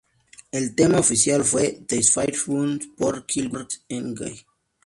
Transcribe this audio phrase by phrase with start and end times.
[0.51, 4.47] El tema oficial fue ""This Fire Burns"" por Killswitch Engage.